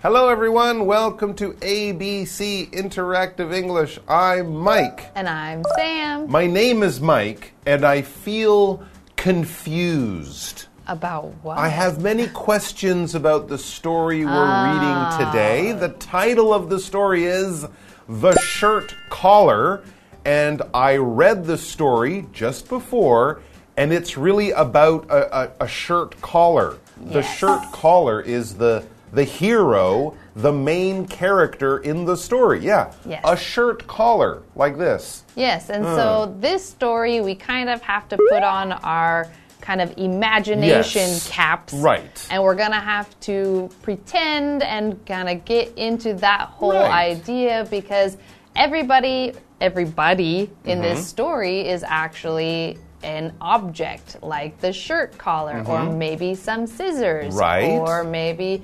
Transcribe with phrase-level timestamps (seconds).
[0.00, 0.86] Hello, everyone.
[0.86, 3.98] Welcome to ABC Interactive English.
[4.08, 5.10] I'm Mike.
[5.14, 6.30] And I'm Sam.
[6.30, 8.82] My name is Mike, and I feel
[9.16, 10.66] confused.
[10.86, 11.58] About what?
[11.58, 15.18] I have many questions about the story we're Ah.
[15.18, 15.72] reading today.
[15.72, 17.66] The title of the story is
[18.08, 19.82] The Shirt Collar,
[20.24, 23.40] and I read the story just before,
[23.76, 26.76] and it's really about a, a, a shirt collar.
[27.00, 32.60] The shirt collar is the the hero, the main character in the story.
[32.60, 32.92] Yeah.
[33.06, 33.22] Yes.
[33.24, 35.24] A shirt collar like this.
[35.36, 39.28] Yes, and so this story, we kind of have to put on our
[39.60, 41.28] kind of imagination Yes.
[41.28, 41.74] caps.
[41.74, 42.26] Right.
[42.30, 46.90] And we're going to have to pretend and kind of get into that whole Right.
[47.16, 48.16] idea because
[48.56, 50.82] everybody, everybody in Mm-hmm.
[50.82, 57.38] this story is actually an object like the shirt collar or maybe some scissors Mm-hmm.
[57.38, 57.70] Right.
[57.78, 58.62] or maybe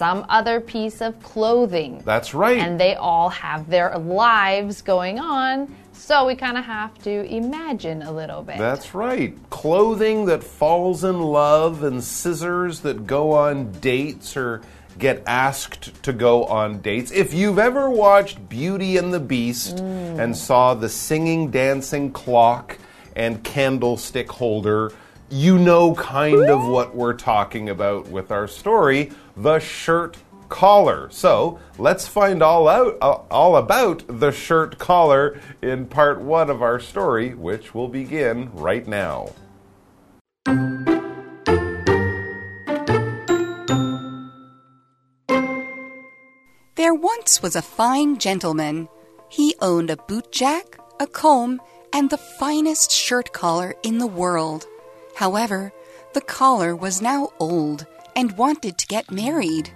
[0.00, 2.00] some other piece of clothing.
[2.06, 2.56] That's right.
[2.56, 5.76] and they all have their lives going on.
[5.92, 8.56] So we kind of have to imagine a little bit.
[8.56, 9.36] That's right.
[9.50, 14.62] Clothing that falls in love and scissors that go on dates or
[14.98, 17.10] get asked to go on dates.
[17.10, 20.18] If you've ever watched Beauty and the Beast mm.
[20.18, 22.78] and saw the singing, dancing clock
[23.14, 24.92] and candlestick holder,
[25.30, 30.16] you know kind of what we're talking about with our story the shirt
[30.48, 31.08] collar.
[31.10, 36.60] So let's find all out uh, all about the shirt collar in part one of
[36.60, 39.30] our story, which will begin right now.
[46.74, 48.88] There once was a fine gentleman.
[49.28, 51.60] He owned a bootjack, a comb,
[51.92, 54.66] and the finest shirt collar in the world.
[55.20, 55.70] However,
[56.14, 57.84] the collar was now old
[58.16, 59.70] and wanted to get married.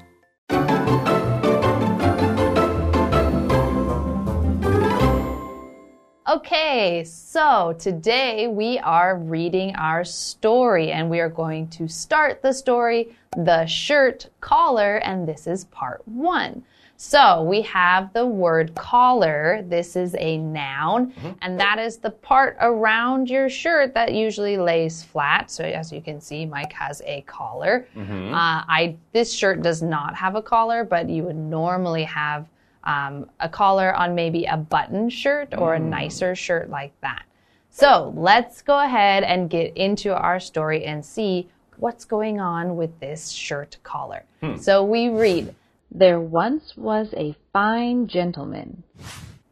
[6.27, 12.55] Okay, so today we are reading our story and we are going to start the
[12.55, 16.65] story, The Shirt Collar, and this is part one.
[16.97, 19.65] So we have the word collar.
[19.69, 21.12] This is a noun,
[21.43, 25.50] and that is the part around your shirt that usually lays flat.
[25.50, 27.87] So as you can see, Mike has a collar.
[28.32, 32.47] Uh, I this shirt does not have a collar, but you would normally have
[32.84, 37.25] um, a collar on maybe a button shirt or a nicer shirt like that.
[37.71, 42.99] So let's go ahead and get into our story and see what's going on with
[43.00, 44.22] this shirt collar.
[44.61, 45.55] So we read,
[45.94, 48.82] There once was a fine gentleman.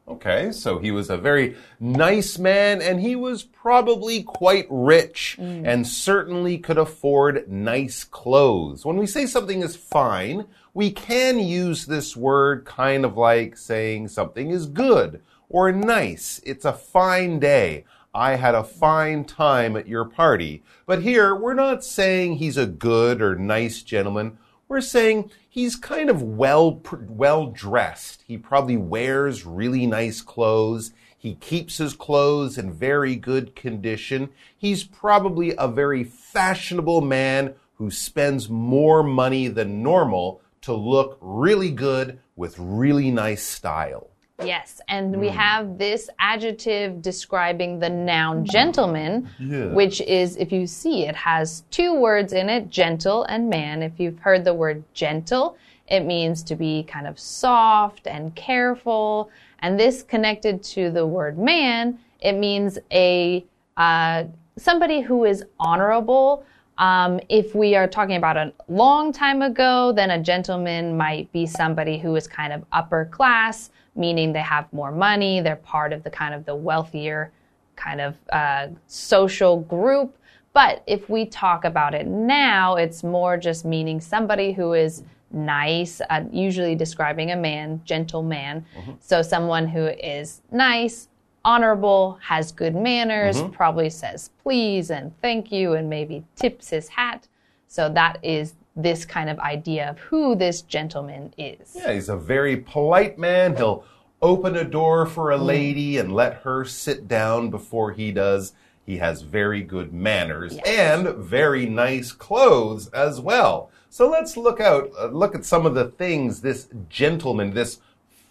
[0.08, 5.62] Okay, so he was a very nice man and he was probably quite rich mm.
[5.64, 8.84] and certainly could afford nice clothes.
[8.84, 14.09] When we say something is fine, we can use this word kind of like saying
[14.09, 16.41] something is good or nice.
[16.44, 17.84] It's a fine day.
[18.14, 20.62] I had a fine time at your party.
[20.84, 24.38] But here, we're not saying he's a good or nice gentleman.
[24.72, 28.25] We're saying he's kind of well well dressed.
[28.27, 30.94] He probably wears really nice clothes.
[31.15, 34.31] He keeps his clothes in very good condition.
[34.56, 41.71] He's probably a very fashionable man who spends more money than normal to look really
[41.71, 44.12] good with really nice style.
[44.44, 49.66] Yes, and we have this adjective describing the noun gentleman, Yeah.
[49.66, 53.83] which is, if you see, it has two words in it, gentle and man.
[53.83, 55.56] If you've heard the word gentle,
[55.89, 59.30] it means to be kind of soft and careful.
[59.60, 63.45] And this connected to the word man, it means a
[63.77, 64.24] uh,
[64.56, 66.45] somebody who is honorable.
[66.78, 71.47] Um, if we are talking about a long time ago, then a gentleman might be
[71.47, 76.03] somebody who is kind of upper class, meaning they have more money, they're part of
[76.03, 77.33] the kind of the wealthier
[77.77, 80.16] kind of uh, social group.
[80.53, 86.03] But if we talk about it now, it's more just meaning somebody who is nice,
[86.10, 88.65] uh, usually describing a man, gentleman.
[89.00, 91.09] So someone who is nice,
[91.45, 97.28] honorable, has good manners, probably says please and thank you, and maybe tips his hat.
[97.66, 101.74] So that is this kind of idea of who this gentleman is.
[101.74, 103.57] Yeah, he's a very polite man.
[103.57, 103.84] He'll
[104.21, 108.54] open a door for a lady and let her sit down before he does.
[108.86, 113.71] He has very good manners and very nice clothes as well.
[113.91, 117.80] So let's look out, uh, look at some of the things this gentleman, this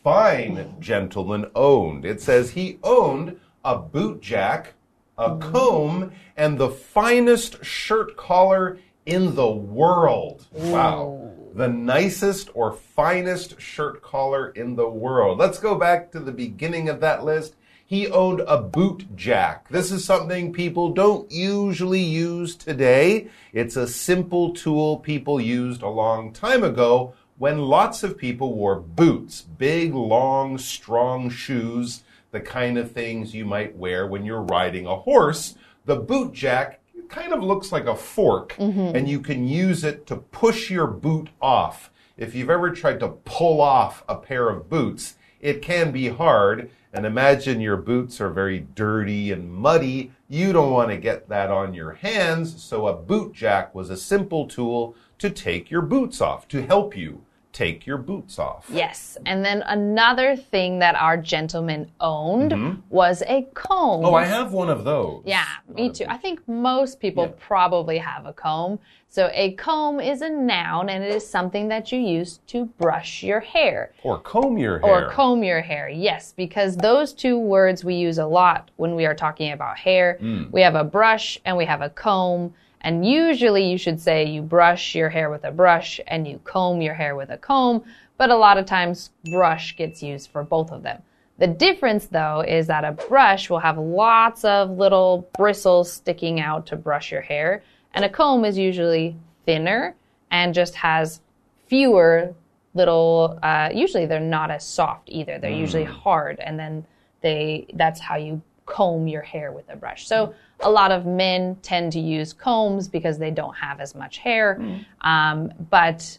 [0.03, 2.05] fine gentleman owned.
[2.05, 4.73] It says he owned a boot jack,
[5.17, 10.47] a comb, and the finest shirt collar in the world.
[10.51, 11.31] Wow.
[11.53, 15.37] the nicest or finest shirt collar in the world.
[15.37, 17.55] Let's go back to the beginning of that list.
[17.85, 19.67] He owned a boot jack.
[19.67, 23.27] This is something people don't usually use today.
[23.51, 28.79] It's a simple tool people used a long time ago when lots of people wore
[28.79, 34.85] boots, big, long, strong shoes, the kind of things you might wear when you're riding
[34.85, 35.55] a horse.
[35.83, 36.80] The boot jack
[37.11, 38.95] kind of looks like a fork, mm-hmm.
[38.95, 41.91] and you can use it to push your boot off.
[42.17, 46.71] If you've ever tried to pull off a pair of boots, it can be hard.
[46.93, 50.11] And imagine your boots are very dirty and muddy.
[50.27, 52.61] You don't want to get that on your hands.
[52.61, 56.97] So a boot jack was a simple tool to take your boots off, to help
[56.97, 57.23] you
[57.53, 58.65] take your boots off.
[58.69, 59.17] Yes.
[59.25, 62.79] And then another thing that our gentleman owned mm-hmm.
[62.89, 64.05] was a comb.
[64.05, 65.23] Oh, I have one of those.
[65.25, 66.05] Yeah, me too.
[66.07, 67.33] I think most people Yeah.
[67.39, 68.79] probably have a comb.
[69.07, 73.23] So a comb is a noun and it is something that you use to brush
[73.23, 73.93] your hair.
[74.03, 75.07] Or comb your hair.
[75.07, 79.05] Or comb your hair, yes, because those two words we use a lot when we
[79.05, 80.17] are talking about hair.
[80.21, 80.49] Mm.
[80.51, 82.53] We have a brush and we have a comb.
[82.81, 86.81] And usually you should say you brush your hair with a brush and you comb
[86.81, 87.83] your hair with a comb.
[88.17, 91.01] But a lot of times brush gets used for both of them.
[91.37, 96.67] The difference though is that a brush will have lots of little bristles sticking out
[96.67, 97.63] to brush your hair.
[97.93, 99.95] And a comb is usually thinner
[100.29, 101.21] and just has
[101.67, 102.33] fewer
[102.73, 106.85] little uh, usually they're not as soft either they're usually hard and then
[107.21, 110.33] they that's how you comb your hair with a brush so
[110.63, 114.59] a lot of men tend to use combs because they don't have as much hair
[115.01, 116.17] um, but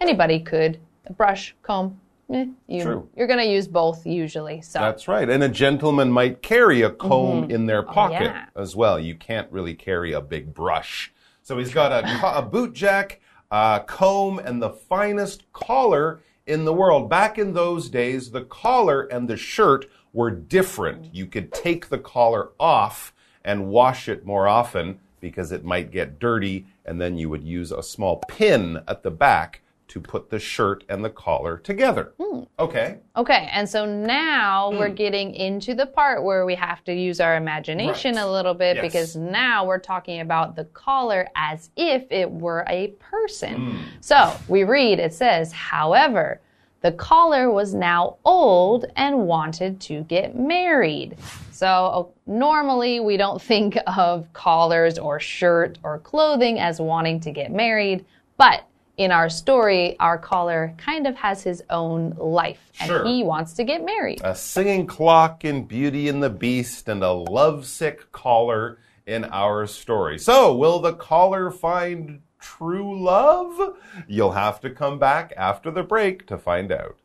[0.00, 0.78] anybody could
[1.16, 1.98] brush comb
[2.32, 3.08] eh, you, True.
[3.16, 5.28] you're going to use both usually so That's right.
[5.28, 8.36] And a gentleman might carry a comb in their pocket Mm-hmm.
[8.36, 8.62] Oh, yeah.
[8.62, 8.98] as well.
[8.98, 11.12] You can't really carry a big brush.
[11.42, 13.20] So he's got a, a boot jack,
[13.50, 17.10] a comb, and the finest collar in the world.
[17.10, 21.14] Back in those days, the collar and the shirt were different.
[21.14, 23.12] You could take the collar off
[23.44, 27.72] and wash it more often because it might get dirty, and then you would use
[27.72, 32.12] a small pin at the back to put the shirt and the collar together.
[32.20, 32.40] Hmm.
[32.58, 32.98] Okay.
[33.16, 34.94] Okay, and so now we're Hmm.
[34.94, 38.22] getting into the part where we have to use our imagination Right.
[38.24, 38.82] a little bit Yes.
[38.84, 43.54] because now we're talking about the collar as if it were a person.
[43.54, 43.76] Hmm.
[44.00, 46.40] So we read, it says, however,
[46.84, 51.16] the collar was now old and wanted to get married.
[51.50, 57.30] So uh, normally we don't think of collars or shirt or clothing as wanting to
[57.30, 58.04] get married,
[58.36, 58.66] but
[58.98, 63.06] in our story, our collar kind of has his own life and Sure.
[63.06, 64.20] he wants to get married.
[64.22, 70.18] a singing clock in Beauty and the Beast, and a lovesick collar in our story.
[70.18, 73.76] So, will the collar find true love?
[74.06, 76.98] You'll have to come back after the break to find out.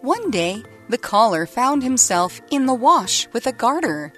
[0.00, 4.12] One day, the collar found himself in the wash with a garter.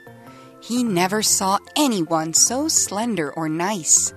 [0.61, 4.13] He never saw anyone so slender or nice.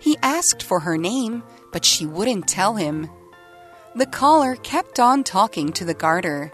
[0.00, 3.08] He asked for her name, but she wouldn't tell him.
[3.94, 6.50] The collar kept on talking to the garter.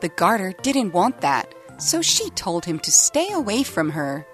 [0.00, 4.26] The garter didn't want that, so she told him to stay away from her.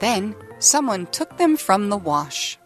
[0.00, 2.58] Then someone took them from the wash.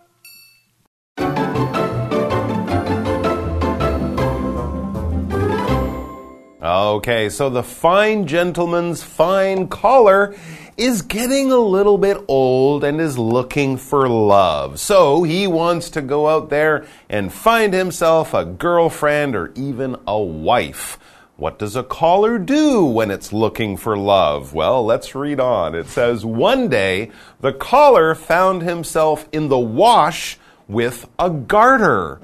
[6.62, 10.36] Okay, so the fine gentleman's fine collar
[10.76, 14.78] is getting a little bit old and is looking for love.
[14.78, 20.20] So he wants to go out there and find himself a girlfriend or even a
[20.20, 20.98] wife.
[21.38, 24.54] What does a collar do when it's looking for love?
[24.54, 25.74] Well, let's read on.
[25.74, 32.20] It says, One day, the collar found himself in the wash with a garter.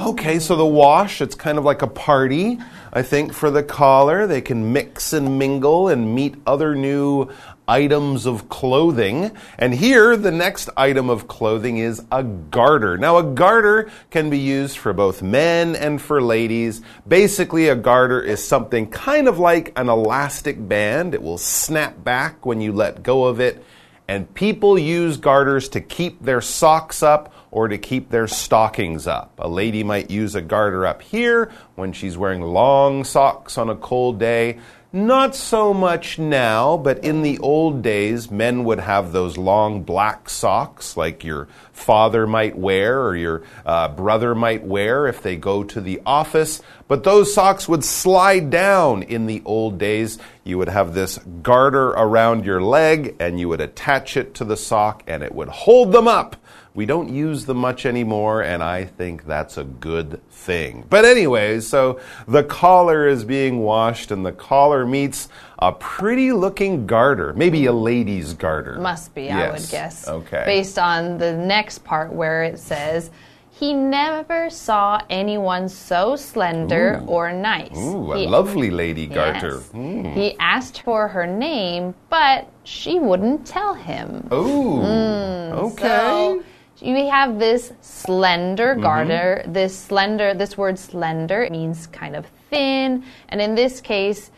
[0.00, 2.58] Okay, so the wash, it's kind of like a party,
[2.96, 4.26] I think, for the collar.
[4.26, 7.28] They can mix and mingle and meet other new
[7.68, 9.32] items of clothing.
[9.58, 12.96] And here, the next item of clothing is a garter.
[12.96, 16.80] Now, a garter can be used for both men and for ladies.
[17.06, 21.12] Basically, a garter is something kind of like an elastic band.
[21.12, 23.62] It will snap back when you let go of it.
[24.08, 29.32] And people use garters to keep their socks up or to keep their stockings up.
[29.38, 33.74] A lady might use a garter up here when she's wearing long socks on a
[33.74, 34.58] cold day.
[34.92, 40.28] Not so much now, but in the old days, men would have those long black
[40.28, 45.64] socks like your father might wear or your uh, brother might wear if they go
[45.64, 46.60] to the office.
[46.88, 50.18] But those socks would slide down in the old days.
[50.44, 54.58] You would have this garter around your leg and you would attach it to the
[54.58, 56.36] sock and it would hold them up.
[56.76, 60.84] We don't use them much anymore, and I think that's a good thing.
[60.90, 66.86] But, anyway, so the collar is being washed, and the collar meets a pretty looking
[66.86, 68.78] garter, maybe a lady's garter.
[68.78, 69.40] Must be, yes.
[69.40, 70.08] I would guess.
[70.08, 70.42] Okay.
[70.44, 73.10] Based on the next part where it says,
[73.48, 77.06] he never saw anyone so slender Ooh.
[77.06, 77.74] or nice.
[77.74, 79.54] Ooh, a he, lovely lady garter.
[79.54, 79.68] Yes.
[79.72, 80.12] Mm.
[80.12, 84.28] He asked for her name, but she wouldn't tell him.
[84.30, 85.88] Ooh, okay.
[85.88, 86.44] So
[86.82, 88.82] we have this slender Mm-hmm.
[88.82, 89.42] garter.
[89.46, 93.04] This slender, this word slender means kind of thin.
[93.28, 94.30] And in this case,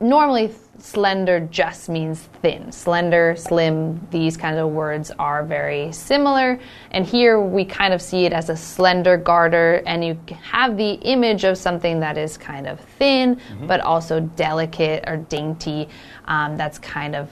[0.00, 2.70] normally slender just means thin.
[2.70, 6.58] Slender, slim, these kinds of words are very similar.
[6.90, 10.92] And here we kind of see it as a slender garter, and you have the
[11.02, 15.88] image of something that is kind of thin, but also delicate or dainty.
[16.26, 17.30] Um, that's kind of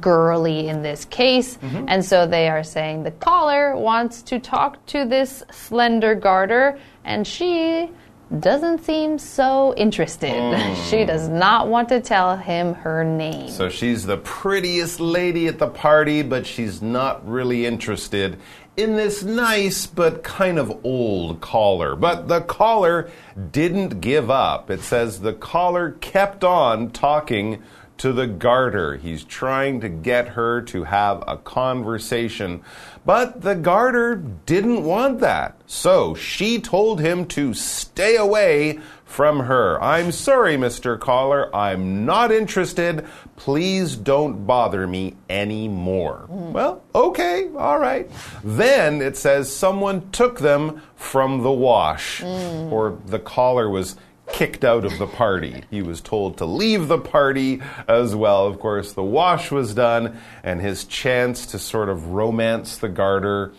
[0.00, 1.56] girly in this case.
[1.56, 1.86] Mm-hmm.
[1.88, 7.26] And so they are saying the collar wants to talk to this slender garter, and
[7.26, 7.90] she
[8.40, 10.30] doesn't seem so interested.
[10.88, 11.06] she mm.
[11.06, 13.48] does not want to tell him her name.
[13.48, 18.38] So she's the prettiest lady at the party, but she's not really interested
[18.76, 21.94] in this nice but kind of old collar.
[21.94, 23.10] But the collar
[23.52, 24.70] didn't give up.
[24.70, 27.62] It says the collar kept on talking
[27.98, 28.96] to the garter.
[28.96, 32.62] He's trying to get her to have a conversation.
[33.04, 35.60] But the garter didn't want that.
[35.66, 39.80] So she told him to stay away from her.
[39.80, 40.98] I'm sorry, Mr.
[40.98, 41.54] Collar.
[41.54, 43.06] I'm not interested.
[43.36, 46.26] Please don't bother me anymore.
[46.28, 48.10] Well, okay, all right.
[48.42, 52.72] Then it says someone took them from the wash, mm.
[52.72, 53.96] or the collar was
[54.32, 55.64] kicked out of the party.
[55.70, 58.46] He was told to leave the party as well.
[58.46, 63.52] Of course, the wash was done, and his chance to sort of romance the garter.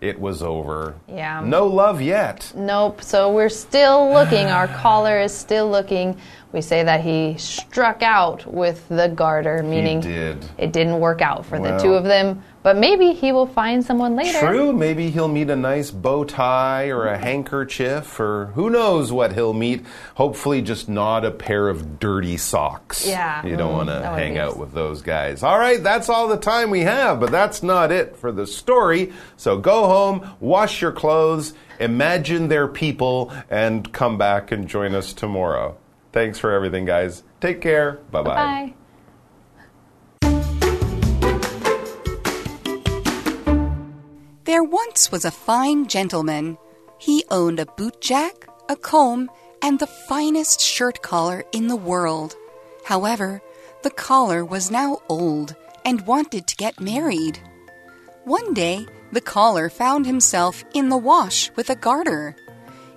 [0.00, 0.94] It was over.
[1.08, 1.42] Yeah.
[1.44, 2.52] No love yet.
[2.56, 3.02] Nope.
[3.02, 4.46] So we're still looking.
[4.46, 6.16] Our collar is still looking.
[6.52, 10.44] We say that he struck out with the garter, meaning did.
[10.58, 12.42] it didn't work out for the two of them.
[12.62, 14.38] But maybe he will find someone later.
[14.38, 19.32] True, maybe he'll meet a nice bow tie or a handkerchief, or who knows what
[19.32, 19.86] he'll meet.
[20.16, 23.06] Hopefully, just not a pair of dirty socks.
[23.06, 25.42] Yeah, You don't mm, want to hang out with those guys.
[25.42, 29.12] All right, that's all the time we have, but that's not it for the story.
[29.38, 35.14] So go home, wash your clothes, imagine they're people, and come back and join us
[35.14, 35.78] tomorrow.
[36.12, 37.22] Thanks for everything, guys.
[37.40, 38.00] Take care.
[38.10, 38.34] Bye bye.
[38.34, 38.74] Bye.
[44.44, 46.58] There once was a fine gentleman.
[46.98, 49.30] He owned a bootjack, a comb,
[49.62, 52.34] and the finest shirt collar in the world.
[52.84, 53.40] However,
[53.82, 57.38] the collar was now old and wanted to get married.
[58.24, 62.36] One day, the collar found himself in the wash with a garter.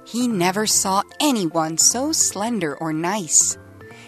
[0.06, 3.58] He never saw anyone so slender or nice.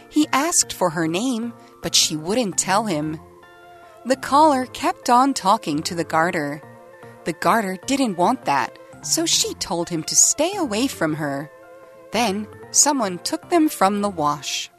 [0.09, 3.19] He asked for her name, but she wouldn't tell him.
[4.05, 6.61] The collar kept on talking to the garter.
[7.23, 11.49] The garter didn't want that, so she told him to stay away from her.
[12.11, 14.69] Then someone took them from the wash.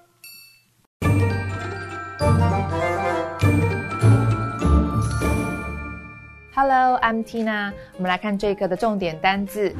[6.55, 7.71] Hello, I'm Tina。
[7.97, 9.73] 我们来看这个的重点单字。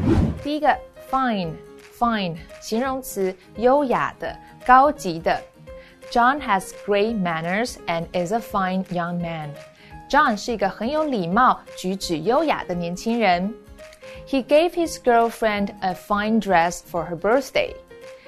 [0.44, 0.76] 第一个，
[1.10, 5.42] fine，fine，形容词，优雅的、高级的。
[6.12, 9.50] John has great manners and is a fine young man.
[10.10, 13.54] John 是一个很有礼貌、举止优雅的年轻人。
[14.28, 17.74] He gave his girlfriend a fine dress for her birthday.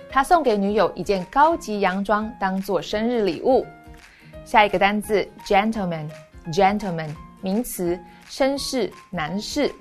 [0.10, 3.65] 他送给女友一件高级洋装当做生日礼物。
[4.46, 7.10] 下一个单字，gentleman，gentleman，
[7.42, 8.00] 名词，
[8.30, 9.72] 绅士、男士。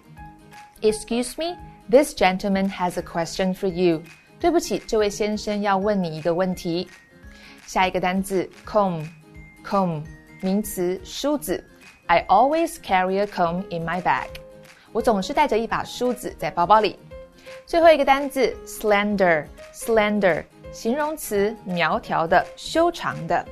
[0.80, 1.56] Excuse me,
[1.88, 4.02] this gentleman has a question for you.
[4.40, 6.88] 对不起，这位先生要问你一个问题。
[7.66, 10.02] 下一个单字，comb，comb，
[10.40, 11.64] 名词，梳子。
[12.06, 14.26] I always carry a comb in my bag.
[14.92, 16.98] 我总是带着一把梳子在包包里。
[17.64, 23.46] 最后一个单字，slender，slender，形容词，苗条的、修长的。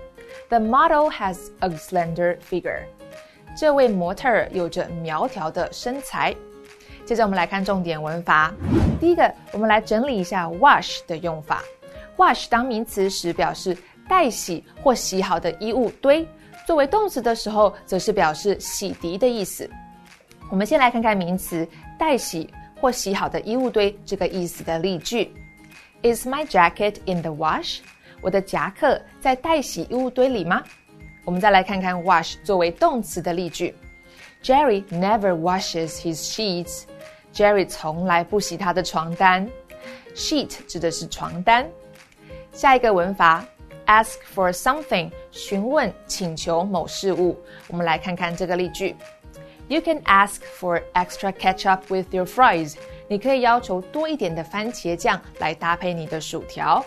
[0.48, 2.82] The model has a slender figure.
[3.55, 6.35] 这位模特儿有着苗条的身材。
[7.05, 8.53] 接着我们来看重点文法。
[8.99, 11.63] 第一个，我们来整理一下 wash 的用法。
[12.17, 13.77] wash 当名词时表示
[14.09, 16.27] 待洗或洗好的衣物堆。
[16.65, 19.69] 作为动词的时候，则是表示洗涤的意思。
[20.49, 21.65] 我们先来看看名词
[21.97, 22.49] “待洗
[22.81, 25.31] 或洗好的衣物堆”这个意思的例句
[26.01, 27.79] ：Is my jacket in the wash？
[28.21, 30.63] 我的夹克在待洗衣物堆里吗？
[31.25, 33.75] 我们再来看看 wash 作为动词的例句
[34.43, 36.83] ：Jerry never washes his sheets。
[37.33, 39.49] Jerry 从来不洗他的床单。
[40.15, 41.67] Sheet 指的是床单。
[42.53, 43.43] 下一个文法
[43.87, 47.35] ，ask for something，询问、请求某事物。
[47.67, 48.95] 我们来看看这个例句
[49.67, 52.75] ：You can ask for extra ketchup with your fries。
[53.07, 56.85] 你可以要求多一点的番茄酱来搭配你的薯条。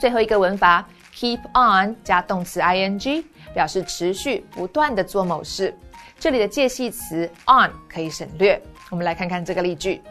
[0.00, 0.88] 最后一个文法。
[1.15, 5.75] Keep on 加动词 ing 表示持续不断的做某事，
[6.19, 8.59] 这里的介系词 on 可以省略。
[8.89, 10.01] 我们来看看这个例句：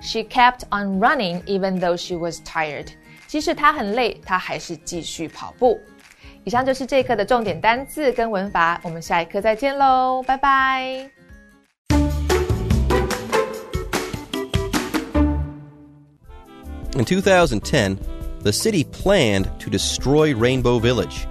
[0.00, 2.88] She kept on running even though she was tired。
[3.26, 5.80] 即使她很累，她还是继续跑步。
[6.44, 11.10] 以上就是这一课的重点单字跟文法，我们下一课再见喽，拜拜。
[16.94, 17.96] In 2010.
[18.43, 21.25] the city planned to destroy Rainbow Village.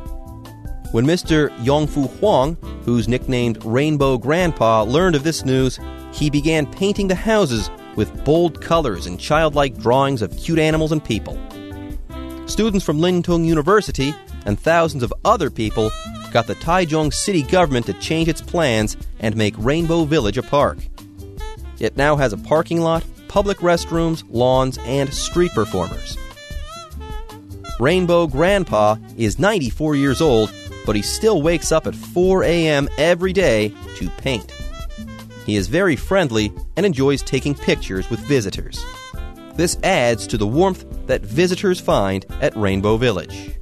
[0.92, 1.50] When Mr.
[1.58, 5.78] Yongfu Huang, who's nicknamed Rainbow Grandpa, learned of this news,
[6.12, 11.04] he began painting the houses with bold colors and childlike drawings of cute animals and
[11.04, 11.38] people.
[12.46, 14.14] Students from Ling Tung University
[14.44, 15.90] and thousands of other people
[16.32, 20.78] got the Taichung city government to change its plans and make Rainbow Village a park.
[21.78, 26.16] It now has a parking lot, public restrooms, lawns, and street performers.
[27.82, 30.52] Rainbow Grandpa is 94 years old,
[30.86, 32.88] but he still wakes up at 4 a.m.
[32.96, 34.52] every day to paint.
[35.46, 38.86] He is very friendly and enjoys taking pictures with visitors.
[39.56, 43.56] This adds to the warmth that visitors find at Rainbow Village.